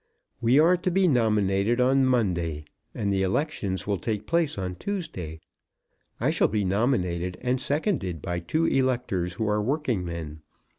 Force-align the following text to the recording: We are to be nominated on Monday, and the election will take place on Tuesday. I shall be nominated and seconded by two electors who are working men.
We 0.41 0.57
are 0.57 0.77
to 0.77 0.89
be 0.89 1.07
nominated 1.07 1.79
on 1.79 2.07
Monday, 2.07 2.65
and 2.95 3.13
the 3.13 3.21
election 3.21 3.77
will 3.85 3.99
take 3.99 4.25
place 4.25 4.57
on 4.57 4.77
Tuesday. 4.77 5.41
I 6.19 6.31
shall 6.31 6.47
be 6.47 6.65
nominated 6.65 7.37
and 7.39 7.61
seconded 7.61 8.19
by 8.19 8.39
two 8.39 8.65
electors 8.65 9.33
who 9.33 9.47
are 9.47 9.61
working 9.61 10.03
men. 10.03 10.41